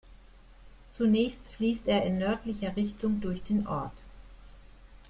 [0.91, 4.01] Zunächst fließt er in nördlicher Richtung durch den Ort.